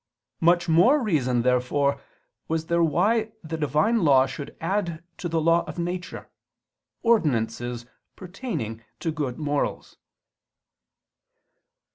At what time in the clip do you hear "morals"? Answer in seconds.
9.37-9.97